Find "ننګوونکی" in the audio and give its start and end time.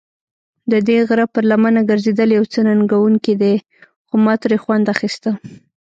2.67-3.33